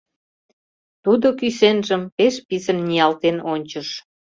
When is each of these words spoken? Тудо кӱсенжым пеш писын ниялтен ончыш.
Тудо 1.03 1.27
кӱсенжым 1.39 2.01
пеш 2.17 2.35
писын 2.47 2.77
ниялтен 2.87 3.37
ончыш. 3.53 3.89